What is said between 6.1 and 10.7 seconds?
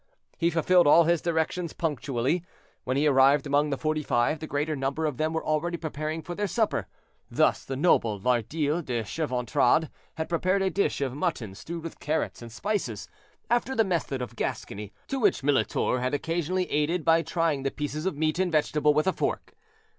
for their supper. Thus the noble Lardille de Chavantrade had prepared